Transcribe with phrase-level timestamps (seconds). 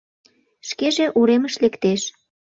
[0.69, 2.01] Шкеже уремыш лектеш.